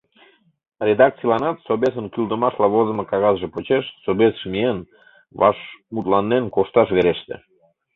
[0.87, 4.79] Редакцийланат, Собесын кӱлдымашла возымо кагазше почеш Собесыш миен,
[5.39, 5.57] ваш
[5.93, 7.35] мутланен кошташ вереште.